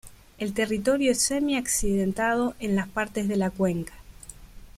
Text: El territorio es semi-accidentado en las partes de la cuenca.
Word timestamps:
El 0.39 0.55
territorio 0.55 1.11
es 1.11 1.21
semi-accidentado 1.21 2.55
en 2.59 2.75
las 2.75 2.87
partes 2.87 3.27
de 3.27 3.35
la 3.35 3.51
cuenca. 3.51 3.93